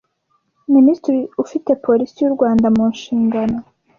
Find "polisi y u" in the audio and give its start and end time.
1.85-2.33